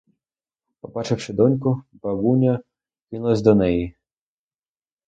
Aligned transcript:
Побачивши 0.79 1.33
доньку, 1.33 1.83
бабуня 1.91 2.61
кинулась 3.09 3.41
до 3.41 3.53
неї. 3.55 3.95